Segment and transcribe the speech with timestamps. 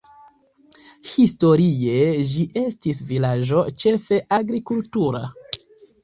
[1.09, 5.21] Historie ĝi estis vilaĝo ĉefe agrikultura.